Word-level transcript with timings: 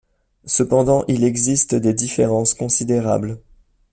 Cependant, 0.47 1.05
il 1.07 1.23
existe 1.23 1.75
des 1.75 1.93
différences 1.93 2.55
considérables. 2.55 3.39